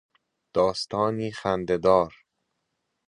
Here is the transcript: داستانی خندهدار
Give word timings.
داستانی 0.53 1.31
خندهدار 1.31 2.13